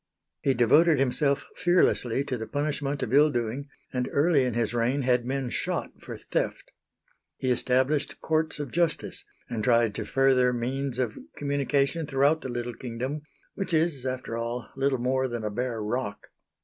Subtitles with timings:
[0.41, 5.03] He devoted himself fearlessly to the punishment of ill doing, and early in his reign
[5.03, 6.71] had men shot for theft.
[7.37, 12.73] He established Courts of Justice and tried to further means of communication throughout the little
[12.73, 13.21] kingdom,
[13.53, 16.29] which, is, after all, little more than a bare rock.